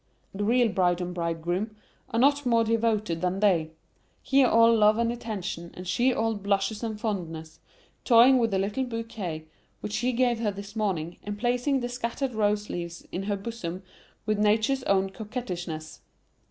[0.33, 1.75] The real bride and bridegroom
[2.09, 3.69] are not more devoted than they:
[4.23, 7.59] he all love and attention, and she all blushes and fondness,
[8.03, 9.45] toying with a little bouquet
[9.81, 13.83] which he gave her this morning, and placing the scattered rose leaves in her bosom
[14.25, 16.01] with nature's own coquettishness.